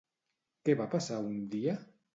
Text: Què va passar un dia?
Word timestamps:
Què 0.69 0.77
va 0.81 0.89
passar 0.95 1.23
un 1.29 1.39
dia? 1.57 1.81